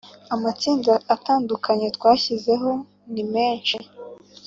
[0.35, 2.69] amatsinda atandukanye twashyizeho
[3.13, 3.77] ni menshi